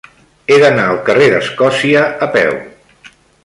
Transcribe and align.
He 0.53 0.57
d'anar 0.63 0.85
al 0.93 0.97
carrer 1.11 1.29
d'Escòcia 1.35 2.09
a 2.29 2.33
peu. 2.39 2.61